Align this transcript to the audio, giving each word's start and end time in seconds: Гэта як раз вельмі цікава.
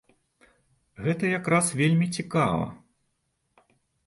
Гэта 1.07 1.23
як 1.37 1.49
раз 1.55 1.69
вельмі 1.83 2.07
цікава. 2.21 2.65